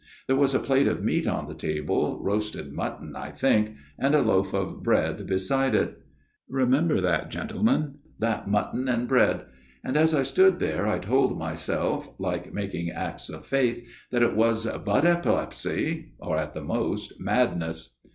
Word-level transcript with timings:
There 0.25 0.35
was 0.35 0.55
a 0.55 0.59
plate 0.59 0.87
of 0.87 1.03
meat 1.03 1.27
on 1.27 1.47
the 1.47 1.53
table, 1.53 2.19
roasted 2.23 2.73
mutton, 2.73 3.15
I 3.15 3.29
think, 3.29 3.75
and 3.99 4.15
a 4.15 4.21
loaf 4.23 4.51
of 4.51 4.81
bread 4.81 5.27
beside 5.27 5.75
it. 5.75 5.99
Remember 6.49 6.99
that, 6.99 7.29
gentlemen! 7.29 7.99
That 8.17 8.47
mutton 8.49 8.87
and 8.89 9.07
bread! 9.07 9.45
And 9.83 9.95
as 9.95 10.15
I 10.15 10.23
stood 10.23 10.57
there, 10.57 10.87
I 10.87 10.97
told 10.97 11.37
myself, 11.37 12.09
like 12.17 12.51
making 12.51 12.89
acts 12.89 13.29
of 13.29 13.45
faith, 13.45 13.87
that 14.09 14.23
it 14.23 14.35
was 14.35 14.65
but 14.65 15.05
epilepsy, 15.05 16.13
or 16.19 16.35
at 16.35 16.55
the 16.55 16.63
most 16.63 17.19
matlness. 17.19 17.89